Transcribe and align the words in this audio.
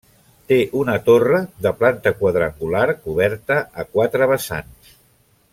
Té 0.51 0.55
una 0.79 0.95
torre, 1.09 1.41
de 1.67 1.73
planta 1.83 2.13
quadrangular 2.23 2.87
coberta 3.05 3.61
a 3.85 3.89
quatre 3.95 4.33
vessants. 4.33 4.95